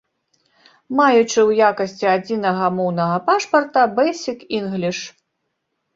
[0.99, 4.97] Маючы ў якасці адзінага моўнага пашпарта бэйсік-інгліш.